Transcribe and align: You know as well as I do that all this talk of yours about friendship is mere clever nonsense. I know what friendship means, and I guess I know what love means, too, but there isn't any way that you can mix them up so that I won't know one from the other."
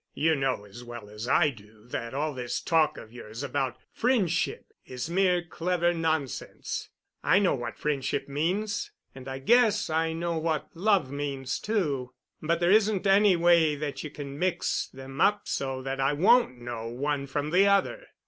You 0.15 0.33
know 0.33 0.65
as 0.65 0.83
well 0.83 1.11
as 1.11 1.27
I 1.27 1.51
do 1.51 1.85
that 1.89 2.15
all 2.15 2.33
this 2.33 2.59
talk 2.59 2.97
of 2.97 3.13
yours 3.13 3.43
about 3.43 3.77
friendship 3.93 4.65
is 4.83 5.11
mere 5.11 5.43
clever 5.43 5.93
nonsense. 5.93 6.89
I 7.23 7.37
know 7.37 7.53
what 7.53 7.77
friendship 7.77 8.27
means, 8.27 8.89
and 9.13 9.27
I 9.27 9.37
guess 9.37 9.91
I 9.91 10.13
know 10.13 10.39
what 10.39 10.69
love 10.75 11.11
means, 11.11 11.59
too, 11.59 12.15
but 12.41 12.59
there 12.59 12.71
isn't 12.71 13.05
any 13.05 13.35
way 13.35 13.75
that 13.75 14.03
you 14.03 14.09
can 14.09 14.39
mix 14.39 14.87
them 14.87 15.21
up 15.21 15.47
so 15.47 15.83
that 15.83 15.99
I 15.99 16.13
won't 16.13 16.57
know 16.57 16.87
one 16.87 17.27
from 17.27 17.51
the 17.51 17.67
other." 17.67 18.07